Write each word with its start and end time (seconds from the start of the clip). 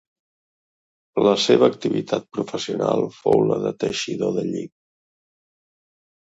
La 1.27 1.33
seva 1.43 1.67
activitat 1.73 2.25
professional 2.37 3.05
fou 3.19 3.45
la 3.51 3.59
de 3.67 3.75
teixidor 3.85 4.35
de 4.39 4.47
lli. 4.49 4.65